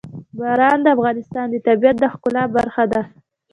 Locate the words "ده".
2.91-3.01